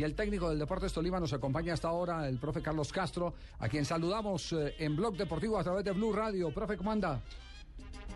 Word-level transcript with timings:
y 0.00 0.02
el 0.02 0.14
técnico 0.14 0.48
del 0.48 0.58
Deportes 0.58 0.94
Tolima 0.94 1.20
nos 1.20 1.34
acompaña 1.34 1.74
hasta 1.74 1.88
ahora, 1.88 2.26
el 2.26 2.38
profe 2.38 2.62
Carlos 2.62 2.90
Castro, 2.90 3.34
a 3.58 3.68
quien 3.68 3.84
saludamos 3.84 4.50
eh, 4.54 4.74
en 4.78 4.96
Blog 4.96 5.14
Deportivo 5.14 5.58
a 5.58 5.62
través 5.62 5.84
de 5.84 5.92
Blue 5.92 6.10
Radio. 6.10 6.50
Profe, 6.54 6.78
¿cómo 6.78 6.90
anda? 6.90 7.20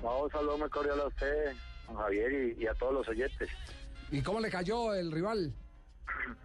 Vamos, 0.03 0.33
saludo 0.33 0.57
muy 0.57 0.71
cordial 0.71 0.99
a 0.99 1.09
usted, 1.09 1.53
a 1.89 1.95
Javier, 1.95 2.57
y, 2.59 2.67
a 2.67 2.73
todos 2.73 2.95
los 2.95 3.09
oyentes. 3.09 3.51
¿Y 4.11 4.23
cómo 4.23 4.41
le 4.41 4.51
cayó 4.51 4.95
el 4.95 5.13
rival? 5.13 5.53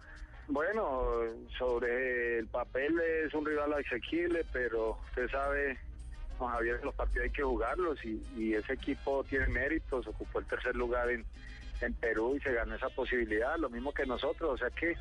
Bueno, 0.48 1.22
sobre 1.56 2.40
el 2.40 2.48
papel 2.48 2.98
es 3.24 3.32
un 3.32 3.46
rival 3.46 3.72
asequible, 3.72 4.44
pero 4.52 4.98
usted 5.08 5.30
sabe, 5.30 5.78
Juan 6.38 6.52
Javier, 6.54 6.84
los 6.84 6.94
partidos 6.96 7.26
hay 7.26 7.30
que 7.30 7.44
jugarlos 7.44 7.98
y, 8.04 8.54
ese 8.54 8.72
equipo 8.72 9.22
tiene 9.22 9.46
méritos, 9.46 10.08
ocupó 10.08 10.40
el 10.40 10.46
tercer 10.46 10.74
lugar 10.74 11.08
en, 11.08 11.24
en 11.86 11.94
Perú 11.94 12.36
y 12.36 12.40
se 12.40 12.52
ganó 12.52 12.74
esa 12.74 12.88
posibilidad, 12.90 13.56
lo 13.58 13.70
mismo 13.70 13.92
que 13.92 14.06
nosotros, 14.06 14.50
o 14.54 14.58
sea 14.58 14.70
que 14.70 14.94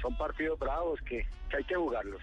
son 0.00 0.16
partidos 0.16 0.58
bravos 0.58 1.00
que, 1.02 1.26
hay 1.56 1.64
que 1.64 1.74
jugarlos. 1.74 2.20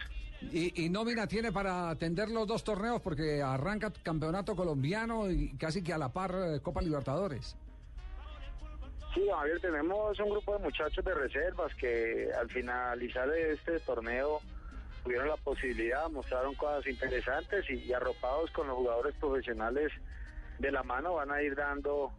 ¿Y, 0.51 0.85
¿Y, 0.85 0.89
nómina 0.89 1.27
tiene 1.27 1.51
para 1.51 1.89
atender 1.89 2.29
los 2.29 2.45
dos 2.45 2.63
torneos? 2.63 3.01
Porque 3.01 3.41
arranca 3.41 3.91
campeonato 4.03 4.55
colombiano 4.55 5.29
y 5.31 5.55
casi 5.57 5.83
que 5.83 5.93
a 5.93 5.97
la 5.97 6.11
par 6.11 6.31
eh, 6.35 6.59
Copa 6.61 6.81
Libertadores. 6.81 7.55
Sí, 9.15 9.25
Javier, 9.33 9.61
tenemos 9.61 10.19
un 10.19 10.29
grupo 10.29 10.57
de 10.57 10.59
muchachos 10.59 11.03
de 11.03 11.13
reservas 11.13 11.73
que 11.75 12.29
al 12.37 12.49
finalizar 12.49 13.29
este 13.29 13.79
torneo 13.79 14.41
tuvieron 15.05 15.29
la 15.29 15.37
posibilidad, 15.37 16.09
mostraron 16.09 16.53
cosas 16.55 16.85
interesantes 16.85 17.63
y, 17.69 17.93
arropados 17.93 18.51
con 18.51 18.67
los 18.67 18.75
jugadores 18.75 19.15
profesionales 19.15 19.91
de 20.59 20.71
la 20.71 20.83
mano 20.83 21.13
van 21.13 21.31
a 21.31 21.41
ir 21.41 21.55
dando 21.55 22.11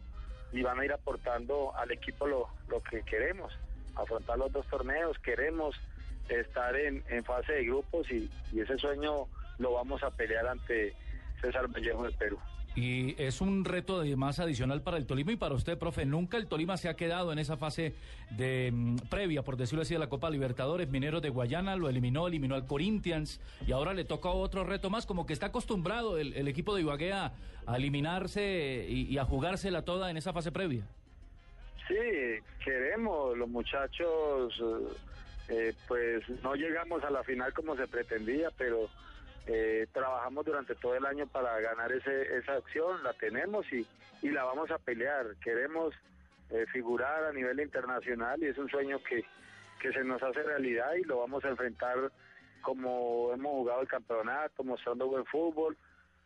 y 0.53 0.63
van 0.63 0.79
a 0.79 0.85
ir 0.85 0.93
aportando 0.93 1.75
al 1.77 1.91
equipo 1.91 2.27
lo, 2.27 2.49
lo 2.69 2.83
que 2.83 3.03
queremos, 3.03 3.53
afrontar 3.95 4.39
los 4.39 4.53
dos 4.53 4.67
torneos, 4.67 5.19
queremos 5.19 5.77
estar 6.29 6.75
en, 6.77 7.03
fase 7.25 7.53
de 7.53 7.65
grupos 7.65 8.11
y, 8.11 8.31
y 8.53 8.61
ese 8.61 8.77
sueño 8.79 9.27
lo 9.59 9.73
vamos 9.73 10.03
a 10.03 10.11
pelear 10.11 10.47
ante 10.47 10.95
César 11.41 11.69
Vallejo 11.69 12.05
de 12.05 12.13
Perú. 12.13 12.39
Y 12.77 13.15
es 13.17 13.41
un 13.41 13.65
reto 13.65 14.01
de 14.01 14.17
más 14.17 14.39
adicional 14.39 14.83
para 14.83 14.99
el 14.99 15.07
Tolima 15.07 15.33
y 15.33 15.37
para 15.37 15.55
usted, 15.55 15.79
profe. 15.79 16.05
Nunca 16.05 16.37
el 16.37 16.47
Tolima 16.47 16.77
se 16.77 16.91
ha 16.91 16.95
quedado 16.95 17.33
en 17.33 17.39
esa 17.39 17.57
fase 17.57 17.95
de 18.37 18.71
mm, 18.71 18.97
previa, 19.09 19.43
por 19.43 19.57
decirlo 19.57 19.81
así, 19.81 19.95
de 19.95 19.99
la 20.01 20.11
Copa 20.11 20.29
Libertadores. 20.29 20.91
Mineros 20.91 21.23
de 21.23 21.31
Guayana 21.31 21.75
lo 21.77 21.89
eliminó, 21.89 22.29
eliminó 22.29 22.55
al 22.55 22.67
Corinthians 22.67 23.41
y 23.67 23.73
ahora 23.73 23.95
le 23.95 24.05
toca 24.05 24.29
otro 24.29 24.63
reto 24.65 24.91
más, 24.91 25.07
como 25.07 25.25
que 25.25 25.33
está 25.33 25.47
acostumbrado 25.47 26.19
el, 26.19 26.47
equipo 26.49 26.75
de 26.75 26.83
Ibagué 26.83 27.15
a, 27.15 27.33
eliminarse 27.75 28.87
y, 28.87 29.17
a 29.17 29.25
jugársela 29.25 29.83
toda 29.83 30.11
en 30.11 30.19
esa 30.19 30.35
fase 30.35 30.53
previa. 30.53 30.85
Sí, 31.89 31.95
queremos, 32.63 33.39
los 33.39 33.49
muchachos, 33.49 34.55
eh, 35.49 35.73
pues 35.89 36.29
no 36.43 36.55
llegamos 36.55 37.03
a 37.05 37.11
la 37.11 37.25
final 37.25 37.55
como 37.55 37.75
se 37.75 37.87
pretendía, 37.87 38.51
pero 38.59 38.91
eh, 39.47 39.87
trabajamos 39.93 40.45
durante 40.45 40.75
todo 40.75 40.97
el 40.97 41.07
año 41.07 41.27
para 41.27 41.61
ganar 41.61 41.93
ese, 41.93 42.37
esa 42.37 42.55
acción, 42.55 43.03
la 43.05 43.13
tenemos 43.13 43.65
y, 43.73 43.87
y 44.23 44.31
la 44.31 44.45
vamos 44.45 44.71
a 44.71 44.79
pelear. 44.79 45.37
Queremos 45.43 45.95
eh, 46.51 46.67
figurar 46.73 47.25
a 47.25 47.33
nivel 47.33 47.61
internacional 47.61 48.43
y 48.43 48.47
es 48.47 48.59
un 48.59 48.69
sueño 48.69 48.99
que, 49.09 49.25
que 49.81 49.93
se 49.93 50.03
nos 50.03 50.23
hace 50.23 50.43
realidad 50.43 50.95
y 50.95 51.05
lo 51.05 51.19
vamos 51.19 51.45
a 51.45 51.51
enfrentar 51.51 52.11
como 52.63 53.33
hemos 53.33 53.53
jugado 53.53 53.83
el 53.83 53.89
campeonato, 53.89 54.65
mostrando 54.65 55.07
buen 55.07 55.25
fútbol. 55.27 55.77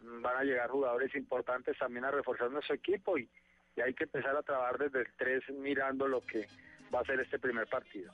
Van 0.01 0.37
a 0.39 0.45
llegar 0.45 0.71
jugadores 0.71 1.15
importantes 1.15 1.77
también 1.77 2.07
a 2.07 2.11
reforzar 2.11 2.51
nuestro 2.51 2.75
equipo 2.75 3.19
y, 3.19 3.29
y 3.77 3.81
hay 3.83 3.93
que 3.93 4.05
empezar 4.05 4.35
a 4.35 4.43
trabajar 4.43 4.79
desde 4.79 5.01
el 5.01 5.09
3 5.19 5.51
mirando 5.59 6.09
lo 6.09 6.23
que 6.23 6.47
va 6.95 7.01
a 7.01 7.05
ser 7.05 7.21
este 7.21 7.39
primer 7.39 7.67
partido. 7.67 8.11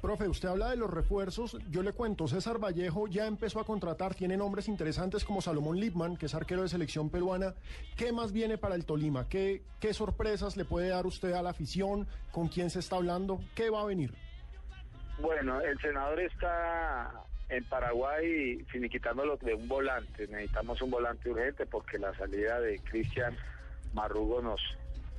Profe, 0.00 0.28
usted 0.28 0.48
habla 0.48 0.70
de 0.70 0.76
los 0.76 0.88
refuerzos. 0.88 1.58
Yo 1.70 1.82
le 1.82 1.92
cuento, 1.92 2.26
César 2.26 2.58
Vallejo 2.58 3.06
ya 3.06 3.26
empezó 3.26 3.60
a 3.60 3.64
contratar, 3.64 4.14
tiene 4.14 4.36
nombres 4.36 4.66
interesantes 4.66 5.24
como 5.24 5.42
Salomón 5.42 5.78
Lipman, 5.78 6.16
que 6.16 6.26
es 6.26 6.34
arquero 6.34 6.62
de 6.62 6.68
selección 6.68 7.10
peruana. 7.10 7.54
¿Qué 7.98 8.10
más 8.10 8.32
viene 8.32 8.56
para 8.56 8.76
el 8.76 8.86
Tolima? 8.86 9.28
¿Qué, 9.28 9.62
qué 9.78 9.92
sorpresas 9.92 10.56
le 10.56 10.64
puede 10.64 10.88
dar 10.88 11.06
usted 11.06 11.32
a 11.32 11.42
la 11.42 11.50
afición? 11.50 12.08
¿Con 12.32 12.48
quién 12.48 12.70
se 12.70 12.78
está 12.78 12.96
hablando? 12.96 13.40
¿Qué 13.54 13.68
va 13.68 13.82
a 13.82 13.84
venir? 13.84 14.14
Bueno, 15.20 15.60
el 15.60 15.78
senador 15.80 16.18
está 16.18 17.12
en 17.50 17.62
Paraguay 17.64 18.64
finiquitándolo 18.70 19.36
de 19.36 19.52
un 19.52 19.68
volante. 19.68 20.26
Necesitamos 20.28 20.80
un 20.80 20.90
volante 20.90 21.28
urgente 21.28 21.66
porque 21.66 21.98
la 21.98 22.14
salida 22.16 22.58
de 22.58 22.78
Cristian 22.78 23.36
Marrugo 23.92 24.40
nos, 24.40 24.62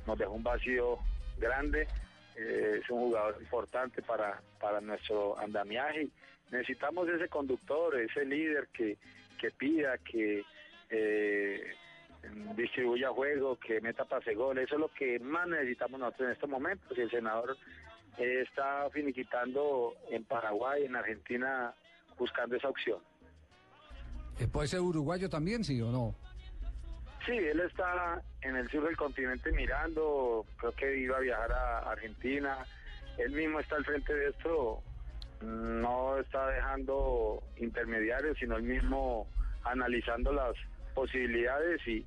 nos 0.08 0.18
dejó 0.18 0.32
un 0.32 0.42
vacío 0.42 0.98
grande 1.38 1.86
eh, 2.42 2.80
es 2.82 2.90
un 2.90 3.00
jugador 3.00 3.36
importante 3.40 4.02
para, 4.02 4.40
para 4.60 4.80
nuestro 4.80 5.38
andamiaje. 5.38 6.08
Necesitamos 6.50 7.08
ese 7.08 7.28
conductor, 7.28 7.98
ese 7.98 8.24
líder 8.24 8.68
que, 8.72 8.98
que 9.38 9.50
pida, 9.50 9.96
que 9.98 10.44
eh, 10.90 11.74
distribuya 12.56 13.10
juego, 13.10 13.58
que 13.58 13.80
meta 13.80 14.04
pase 14.04 14.34
gol. 14.34 14.58
Eso 14.58 14.74
es 14.74 14.80
lo 14.80 14.88
que 14.88 15.18
más 15.18 15.48
necesitamos 15.48 16.00
nosotros 16.00 16.26
en 16.26 16.32
estos 16.34 16.50
momentos. 16.50 16.98
El 16.98 17.10
senador 17.10 17.56
eh, 18.18 18.44
está 18.46 18.88
finiquitando 18.90 19.94
en 20.10 20.24
Paraguay, 20.24 20.84
en 20.84 20.96
Argentina, 20.96 21.74
buscando 22.18 22.56
esa 22.56 22.68
opción. 22.68 22.98
¿Puede 24.50 24.68
ser 24.68 24.80
uruguayo 24.80 25.28
también, 25.30 25.62
sí 25.62 25.80
o 25.80 25.90
no? 25.90 26.14
Sí, 27.26 27.32
él 27.32 27.60
está 27.60 28.20
en 28.40 28.56
el 28.56 28.68
sur 28.70 28.84
del 28.84 28.96
continente 28.96 29.52
mirando, 29.52 30.44
creo 30.56 30.72
que 30.72 30.96
iba 30.98 31.16
a 31.16 31.20
viajar 31.20 31.52
a 31.52 31.78
Argentina, 31.90 32.58
él 33.18 33.32
mismo 33.32 33.60
está 33.60 33.76
al 33.76 33.84
frente 33.84 34.12
de 34.12 34.30
esto, 34.30 34.82
no 35.40 36.18
está 36.18 36.48
dejando 36.48 37.42
intermediarios, 37.58 38.36
sino 38.38 38.56
él 38.56 38.64
mismo 38.64 39.28
analizando 39.64 40.32
las 40.32 40.54
posibilidades 40.94 41.80
y, 41.86 42.04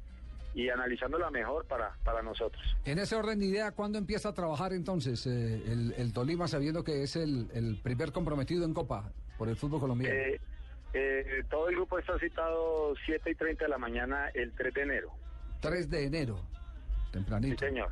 y 0.53 0.69
analizando 0.69 1.17
la 1.17 1.29
mejor 1.31 1.65
para, 1.65 1.95
para 2.03 2.21
nosotros. 2.21 2.61
En 2.83 2.99
ese 2.99 3.15
orden 3.15 3.39
de 3.39 3.45
idea, 3.45 3.71
¿cuándo 3.71 3.97
empieza 3.97 4.29
a 4.29 4.33
trabajar 4.33 4.73
entonces 4.73 5.25
eh, 5.27 5.93
el, 5.97 6.13
Tolima 6.13 6.47
sabiendo 6.47 6.83
que 6.83 7.03
es 7.03 7.15
el, 7.15 7.49
el, 7.53 7.77
primer 7.81 8.11
comprometido 8.11 8.65
en 8.65 8.73
Copa 8.73 9.11
por 9.37 9.47
el 9.47 9.55
fútbol 9.55 9.79
colombiano? 9.79 10.15
Eh, 10.15 10.41
eh, 10.97 11.43
todo 11.49 11.67
el 11.67 11.75
grupo 11.75 11.99
está 11.99 12.17
citado 12.19 12.93
7 13.05 13.29
y 13.29 13.35
30 13.35 13.65
de 13.65 13.69
la 13.69 13.77
mañana 13.77 14.29
el 14.33 14.53
3 14.53 14.73
de 14.73 14.81
enero. 14.81 15.11
3 15.59 15.89
de 15.89 16.05
enero, 16.05 16.39
tempranito. 17.11 17.59
Sí, 17.59 17.65
señor. 17.67 17.89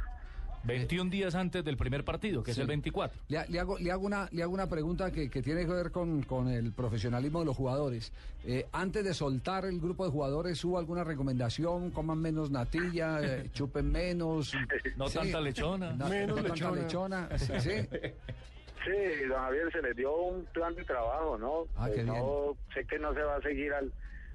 21 0.64 1.09
días 1.12 1.36
antes 1.36 1.64
del 1.66 1.75
primer 1.75 2.06
partido, 2.06 2.41
que 2.41 2.52
es 2.52 2.58
el 2.58 2.68
24. 2.68 3.19
Le, 3.28 3.59
hago, 3.59 3.78
le, 3.78 3.91
hago 3.91 4.06
una, 4.06 4.30
le 4.31 4.44
hago 4.44 4.53
una 4.53 4.69
pregunta 4.69 5.12
que, 5.12 5.28
tiene 5.28 5.66
que 5.66 5.74
ver 5.74 5.91
con, 5.91 6.24
con, 6.24 6.47
el 6.47 6.72
profesionalismo 6.72 7.40
de 7.40 7.46
los 7.46 7.58
jugadores. 7.58 8.14
Eh, 8.46 8.68
antes 8.72 9.03
de 9.03 9.14
soltar 9.14 9.66
el 9.66 9.81
grupo 9.81 10.06
de 10.06 10.12
jugadores, 10.12 10.64
¿hubo 10.64 10.78
alguna 10.78 11.03
recomendación? 11.03 11.91
Coman 11.91 12.20
menos 12.20 12.50
natilla, 12.50 13.20
eh, 13.22 13.50
chupen 13.53 13.91
menos. 13.91 14.53
No 14.96 15.09
tanta 15.09 15.41
lechona. 15.41 15.91
menos 15.91 16.41
Tanta 16.41 16.72
lechona. 16.72 17.38
sí. 17.38 17.72
Sí, 18.83 19.25
don 19.27 19.39
Javier, 19.39 19.71
se 19.71 19.81
le 19.81 19.94
dio 19.94 20.16
un 20.16 20.45
plan 20.45 20.75
de 20.75 20.83
trabajo, 20.83 21.38
¿no? 21.38 21.67
Ah, 21.77 21.89
eh, 21.89 22.03
no 22.03 22.57
sé 22.73 22.85
que 22.85 22.99
no 22.99 23.13
se 23.13 23.21
va 23.21 23.38
a 23.38 23.41
seguir 23.41 23.73
al, 23.73 23.91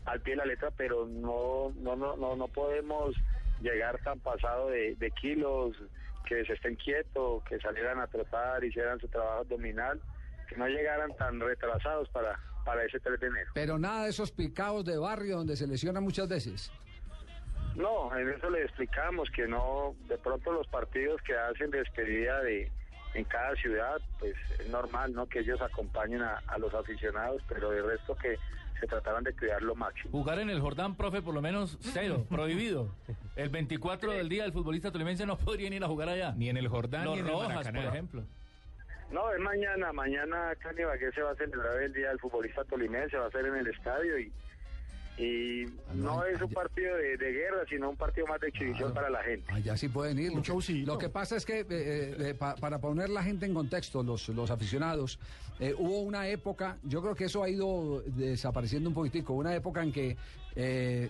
al 0.07 0.21
pie 0.21 0.33
de 0.33 0.39
la 0.39 0.47
letra, 0.47 0.71
pero 0.77 1.07
no, 1.07 1.73
no, 1.77 1.97
no, 1.97 2.17
no, 2.17 2.37
no 2.37 2.49
podemos 2.49 3.15
llegar 3.61 3.99
tan 4.03 4.19
pasado 4.21 4.69
de, 4.69 5.13
kilos, 5.21 5.77
que 6.27 6.45
se 6.45 6.55
estén 6.55 6.77
quietos, 6.77 7.43
que 7.45 7.59
salieran 7.59 8.01
a 8.01 8.07
trotar, 8.07 8.63
hicieran 8.65 8.99
su 9.01 9.09
trabajo 9.09 9.41
abdominal, 9.41 10.01
que 10.49 10.57
no 10.57 10.67
llegaran 10.67 11.15
tan 11.17 11.41
retrasados 11.41 12.09
para, 12.11 12.39
para 12.65 12.85
ese 12.85 13.01
3 13.01 13.21
de 13.21 13.27
enero. 13.27 13.51
Pero 13.55 13.79
nada 13.79 14.05
de 14.05 14.11
esos 14.11 14.31
picados 14.31 14.85
de 14.85 14.97
barrio 14.97 15.37
donde 15.37 15.57
se 15.57 15.67
lesionan 15.67 16.03
muchas 16.03 16.29
veces. 16.29 16.73
No, 17.75 18.17
en 18.17 18.29
eso 18.29 18.51
le 18.51 18.63
explicamos 18.63 19.31
que 19.31 19.47
no, 19.47 19.95
de 20.09 20.19
pronto 20.19 20.53
los 20.53 20.67
partidos 20.67 21.21
que 21.23 21.37
hacen 21.37 21.71
despedida 21.71 22.43
de 22.43 22.71
en 23.15 23.25
cada 23.25 23.55
ciudad, 23.57 24.01
pues 24.19 24.35
es 24.59 24.69
normal, 24.69 25.13
¿no? 25.13 25.27
Que 25.27 25.41
ellos 25.41 25.61
acompañen 25.61 26.23
a, 26.23 26.59
los 26.59 26.73
aficionados, 26.75 27.43
pero 27.49 27.71
de 27.71 27.83
resto 27.83 28.15
que 28.17 28.37
se 28.79 28.87
trataran 28.87 29.25
de 29.25 29.35
cuidar 29.35 29.63
lo 29.63 29.75
máximo. 29.75 30.11
Jugar 30.13 30.39
en 30.39 30.51
el 30.51 30.61
Jordán, 30.61 30.95
profe, 30.95 31.21
por 31.21 31.35
lo 31.35 31.43
menos 31.43 31.79
cero, 31.81 32.25
prohibido. 32.31 32.95
El 33.37 33.49
24 33.49 34.13
del 34.13 34.29
día 34.29 34.45
el 34.45 34.53
futbolista 34.53 34.93
tolimense 34.93 35.27
no 35.27 35.37
podría 35.37 35.69
ir 35.69 35.83
a 35.83 35.89
jugar 35.89 36.09
allá. 36.09 36.33
Ni 36.37 36.49
en 36.49 36.57
el 36.57 36.69
Jordán, 36.69 37.05
ni 37.05 37.19
en 37.19 37.27
el 37.27 37.33
Rojas, 37.33 37.69
por 37.69 37.85
ejemplo. 37.85 38.25
No, 39.11 39.33
es 39.33 39.41
mañana, 39.41 39.93
mañana 39.93 40.53
en 40.53 41.13
se 41.15 41.23
va 41.23 41.31
a 41.31 41.35
celebrar 41.35 41.83
el 41.83 41.93
Día 41.95 42.11
del 42.11 42.19
Futbolista 42.19 42.63
Tolimense, 42.65 43.17
va 43.17 43.27
a 43.27 43.31
ser 43.31 43.47
en 43.47 43.57
el 43.57 43.67
estadio 43.69 44.19
y 44.19 44.31
y 45.19 45.65
ah, 45.65 45.95
no 45.95 46.25
es 46.25 46.41
un 46.41 46.51
partido 46.51 46.97
de, 46.97 47.17
guerra, 47.17 47.65
sino 47.69 47.91
un 47.91 47.97
partido 47.97 48.27
más 48.29 48.41
de 48.41 48.49
exhibición 48.49 48.95
para 48.95 49.11
la 49.11 49.23
gente. 49.23 49.53
Allá 49.53 49.77
sí 49.77 49.89
pueden 49.89 50.19
ir. 50.19 50.33
Lo 50.87 50.99
que 50.99 51.09
pasa 51.09 51.37
es 51.37 51.45
que, 51.45 51.61
eh, 51.61 51.67
eh, 51.69 52.15
eh, 52.19 52.35
para 52.35 52.79
poner 52.79 53.11
la 53.11 53.23
gente 53.23 53.45
en 53.45 53.55
contexto, 53.55 54.03
los, 54.03 54.29
los 54.29 54.51
aficionados, 54.51 55.19
hubo 55.79 56.03
una 56.03 56.29
época, 56.29 56.79
yo 56.85 57.03
creo 57.03 57.17
que 57.17 57.25
eso 57.25 57.43
ha 57.43 57.49
ido 57.49 58.03
desapareciendo 58.07 58.89
un 58.91 58.95
poquitico, 58.95 59.33
una 59.35 59.55
época 59.55 59.83
en 59.83 59.93
que 59.93 60.17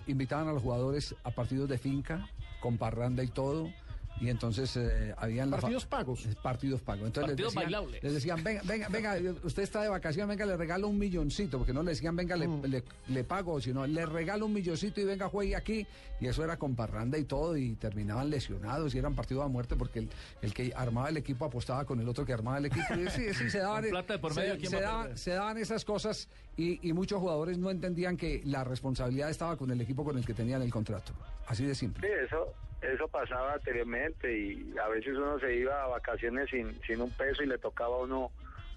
invitaban 0.07 0.47
a 0.47 0.53
los 0.53 0.63
jugadores 0.63 1.15
a 1.23 1.31
partidos 1.31 1.69
de 1.69 1.77
finca, 1.77 2.27
con 2.59 2.77
parranda 2.77 3.23
y 3.23 3.27
todo 3.27 3.71
y 4.21 4.29
entonces 4.29 4.75
eh, 4.77 5.13
habían... 5.17 5.49
Partidos 5.49 5.85
pagos. 5.85 6.27
Partidos 6.41 6.81
pagos. 6.81 7.07
Entonces 7.07 7.31
Partidos 7.31 7.53
les, 7.55 7.63
decían, 7.63 7.63
bailables. 7.81 8.03
les 8.03 8.13
decían, 8.13 8.43
venga, 8.43 8.61
venga, 8.65 8.89
venga, 8.89 9.33
usted 9.43 9.63
está 9.63 9.81
de 9.81 9.89
vacaciones, 9.89 10.27
venga, 10.27 10.45
le 10.45 10.57
regalo 10.57 10.87
un 10.87 10.97
milloncito, 10.99 11.57
porque 11.57 11.73
no 11.73 11.83
le 11.83 11.91
decían, 11.91 12.15
venga, 12.15 12.35
le, 12.35 12.47
Mm. 12.47 12.65
le- 12.65 12.83
le 13.07 13.23
pago, 13.23 13.59
sino 13.61 13.85
le 13.87 14.05
regalo 14.05 14.45
un 14.45 14.53
milloncito 14.53 14.99
y 15.01 15.05
venga, 15.05 15.29
juegue 15.29 15.55
aquí. 15.55 15.85
Y 16.21 16.27
eso 16.27 16.43
era 16.43 16.57
con 16.57 16.75
parranda 16.75 17.17
y 17.17 17.23
todo, 17.23 17.55
y 17.55 17.75
terminaban 17.75 18.29
lesionados 18.29 18.93
y 18.93 18.97
eran 18.97 19.15
partidos 19.15 19.45
a 19.45 19.47
muerte 19.47 19.75
porque 19.77 19.99
el, 19.99 20.09
el 20.41 20.53
que 20.53 20.73
armaba 20.75 21.09
el 21.09 21.17
equipo 21.17 21.45
apostaba 21.45 21.85
con 21.85 21.99
el 22.01 22.09
otro 22.09 22.25
que 22.25 22.33
armaba 22.33 22.57
el 22.57 22.65
equipo. 22.65 22.93
Y 22.95 23.09
sí, 23.09 23.33
sí, 23.33 23.49
se 23.49 23.59
daban, 23.59 23.85
plata 23.89 24.19
por 24.19 24.35
medio, 24.35 24.53
se, 24.53 24.59
¿quién 24.59 24.71
se 24.71 24.81
daban, 24.81 25.17
se 25.17 25.31
daban 25.31 25.57
esas 25.57 25.85
cosas 25.85 26.27
y, 26.57 26.87
y 26.87 26.91
muchos 26.93 27.19
jugadores 27.19 27.57
no 27.57 27.69
entendían 27.71 28.17
que 28.17 28.41
la 28.45 28.63
responsabilidad 28.65 29.29
estaba 29.29 29.55
con 29.55 29.71
el 29.71 29.79
equipo 29.79 30.03
con 30.03 30.17
el 30.17 30.25
que 30.25 30.33
tenían 30.33 30.61
el 30.61 30.71
contrato. 30.71 31.13
Así 31.47 31.63
de 31.65 31.73
simple. 31.73 32.05
Sí, 32.07 32.13
eso, 32.25 32.53
eso 32.81 33.07
pasaba 33.07 33.53
anteriormente 33.53 34.31
y 34.37 34.73
a 34.77 34.87
veces 34.87 35.15
uno 35.17 35.39
se 35.39 35.55
iba 35.55 35.83
a 35.83 35.87
vacaciones 35.87 36.49
sin, 36.49 36.79
sin 36.87 37.01
un 37.01 37.11
peso 37.11 37.43
y 37.43 37.47
le 37.47 37.57
tocaba 37.57 37.95
a 37.95 37.99
uno 37.99 38.31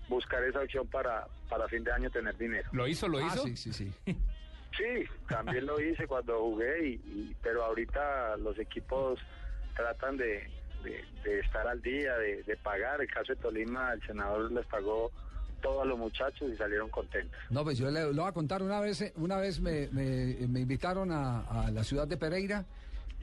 buscar 0.08 0.42
esa 0.44 0.60
opción 0.60 0.86
para, 0.88 1.26
para 1.48 1.68
fin 1.68 1.84
de 1.84 1.92
año 1.92 2.10
tener 2.10 2.36
dinero. 2.36 2.68
¿Lo 2.72 2.86
hizo? 2.88 3.08
¿Lo 3.08 3.18
Ah, 3.18 3.26
hizo? 3.32 3.44
sí, 3.44 3.56
sí, 3.56 3.72
sí. 3.72 3.92
Sí, 4.74 5.04
también 5.28 5.66
lo 5.66 5.78
hice 5.78 6.06
cuando 6.06 6.40
jugué, 6.40 6.88
y, 6.88 6.92
y- 6.94 7.36
pero 7.42 7.62
ahorita 7.62 8.38
los 8.38 8.58
equipos 8.58 9.20
tratan 9.76 10.16
de, 10.16 10.48
de- 10.82 11.04
de 11.24 11.40
estar 11.40 11.68
al 11.68 11.82
día, 11.82 12.16
de, 12.16 12.42
de 12.44 12.56
pagar. 12.56 13.02
El 13.02 13.08
caso 13.08 13.34
de 13.34 13.40
Tolima, 13.42 13.92
el 13.92 14.00
senador 14.06 14.50
les 14.50 14.64
pagó 14.64 15.12
todo 15.60 15.82
a 15.82 15.84
los 15.84 15.98
muchachos 15.98 16.50
y 16.50 16.56
salieron 16.56 16.88
contentos. 16.88 17.38
No, 17.50 17.64
pues 17.64 17.76
yo 17.76 17.90
le, 17.90 18.00
lo 18.14 18.22
voy 18.22 18.30
a 18.30 18.32
contar 18.32 18.62
una 18.62 18.80
vez, 18.80 19.02
eh, 19.02 19.12
una 19.16 19.36
vez 19.36 19.60
me, 19.60 19.88
me- 19.88 20.36
me 20.48 20.60
invitaron 20.60 21.12
a, 21.12 21.40
a 21.66 21.70
la 21.70 21.84
ciudad 21.84 22.08
de 22.08 22.16
Pereira 22.16 22.64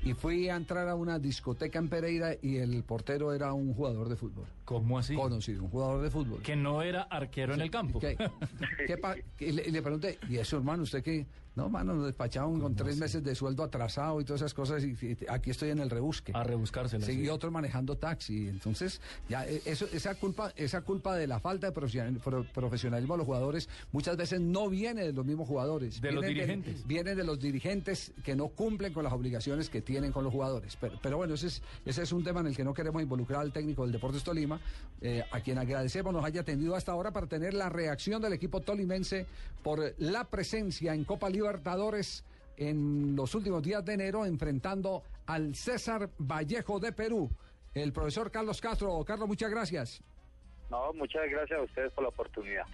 y 0.03 0.13
fui 0.13 0.49
a 0.49 0.55
entrar 0.55 0.87
a 0.87 0.95
una 0.95 1.19
discoteca 1.19 1.79
en 1.79 1.89
Pereira 1.89 2.35
y 2.41 2.57
el 2.57 2.83
portero 2.83 3.33
era 3.33 3.53
un 3.53 3.73
jugador 3.73 4.09
de 4.09 4.15
fútbol. 4.15 4.45
¿Cómo 4.65 4.97
así? 4.97 5.15
Conocido, 5.15 5.63
un 5.63 5.69
jugador 5.69 6.01
de 6.01 6.09
fútbol. 6.09 6.41
Que 6.41 6.55
no 6.55 6.81
era 6.81 7.03
arquero 7.03 7.53
en 7.53 7.61
el 7.61 7.71
campo. 7.71 7.99
¿Qué, 7.99 8.17
y 9.39 9.51
le 9.51 9.81
pregunté, 9.81 10.19
¿y 10.29 10.37
eso, 10.37 10.57
hermano, 10.57 10.83
usted 10.83 11.03
qué? 11.03 11.25
No, 11.59 11.69
mano, 11.69 11.93
nos 11.93 12.05
despachaban 12.05 12.59
con 12.59 12.75
tres 12.75 12.97
meses 12.97 13.23
de 13.23 13.35
sueldo 13.35 13.63
atrasado 13.63 14.19
y 14.21 14.23
todas 14.25 14.41
esas 14.41 14.53
cosas 14.53 14.83
y, 14.83 14.95
y 15.01 15.17
aquí 15.29 15.49
estoy 15.51 15.69
en 15.71 15.79
el 15.79 15.89
rebusque. 15.89 16.31
A 16.35 16.43
rebuscársela. 16.43 17.05
Sí. 17.05 17.19
y 17.21 17.27
otros 17.29 17.51
manejando 17.51 17.97
taxi. 17.97 18.47
Entonces, 18.47 19.01
ya 19.27 19.45
eh, 19.47 19.61
eso, 19.65 19.85
esa 19.93 20.15
culpa, 20.15 20.53
esa 20.55 20.81
culpa 20.81 21.15
de 21.15 21.27
la 21.27 21.39
falta 21.39 21.67
de 21.67 21.73
profesional- 21.73 22.19
pro- 22.23 22.45
profesionalismo 22.53 23.15
de 23.15 23.17
los 23.19 23.25
jugadores 23.25 23.69
muchas 23.91 24.15
veces 24.17 24.39
no 24.39 24.69
viene 24.69 25.03
de 25.03 25.13
los 25.13 25.25
mismos 25.25 25.47
jugadores. 25.47 25.99
De 26.01 26.11
los 26.11 26.23
Viene 26.23 26.33
dirigentes. 26.41 26.87
viene 26.87 27.15
de 27.15 27.23
los 27.23 27.39
dirigentes 27.39 28.11
que 28.23 28.35
no 28.35 28.47
cumplen 28.49 28.93
con 28.93 29.03
las 29.03 29.13
obligaciones 29.13 29.69
que 29.69 29.81
tienen 29.81 30.11
con 30.11 30.23
los 30.23 30.31
jugadores. 30.33 30.77
Pero, 30.79 30.99
pero 31.01 31.17
bueno, 31.17 31.33
ese 31.33 31.47
es, 31.47 31.61
ese 31.85 32.03
es 32.03 32.11
un 32.11 32.23
tema 32.23 32.39
en 32.39 32.47
el 32.47 32.55
que 32.55 32.63
no 32.63 32.73
queremos 32.73 33.01
involucrar 33.01 33.41
al 33.41 33.51
técnico 33.51 33.83
del 33.83 33.91
Deportes 33.91 34.23
Tolima, 34.23 34.59
eh, 35.01 35.23
a 35.31 35.41
quien 35.41 35.57
agradecemos 35.57 36.13
nos 36.13 36.23
haya 36.23 36.41
atendido 36.41 36.75
hasta 36.75 36.91
ahora 36.91 37.11
para 37.11 37.27
tener 37.27 37.53
la 37.53 37.69
reacción 37.69 38.21
del 38.21 38.33
equipo 38.33 38.61
tolimense 38.61 39.25
por 39.63 39.93
la 39.97 40.23
presencia 40.23 40.93
en 40.93 41.03
Copa 41.03 41.29
Libertadores 41.49 42.23
en 42.57 43.15
los 43.15 43.33
últimos 43.33 43.63
días 43.63 43.83
de 43.83 43.93
enero 43.93 44.23
enfrentando 44.23 45.01
al 45.25 45.55
César 45.55 46.11
Vallejo 46.19 46.79
de 46.79 46.91
Perú. 46.91 47.27
El 47.73 47.91
profesor 47.91 48.29
Carlos 48.29 48.61
Castro. 48.61 49.03
Carlos, 49.03 49.27
muchas 49.27 49.49
gracias. 49.49 50.03
No, 50.69 50.93
muchas 50.93 51.27
gracias 51.27 51.59
a 51.59 51.63
ustedes 51.63 51.91
por 51.93 52.03
la 52.03 52.09
oportunidad. 52.09 52.65